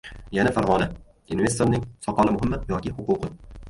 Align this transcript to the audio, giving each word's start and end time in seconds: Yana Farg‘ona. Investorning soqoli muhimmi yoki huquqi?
Yana 0.37 0.53
Farg‘ona. 0.55 0.87
Investorning 1.37 1.87
soqoli 2.09 2.37
muhimmi 2.39 2.65
yoki 2.77 2.99
huquqi? 3.01 3.37